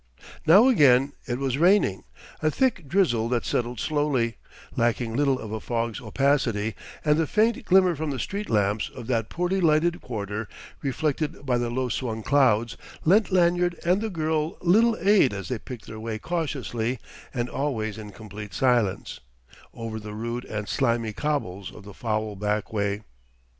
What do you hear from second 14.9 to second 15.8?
aid as they